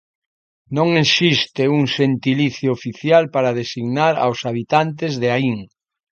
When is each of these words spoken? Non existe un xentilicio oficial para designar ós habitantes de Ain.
Non 0.77 0.89
existe 1.03 1.63
un 1.77 1.83
xentilicio 1.95 2.69
oficial 2.77 3.23
para 3.33 3.55
designar 3.59 4.13
ós 4.29 4.39
habitantes 4.49 5.11
de 5.21 5.27
Ain. 5.37 5.57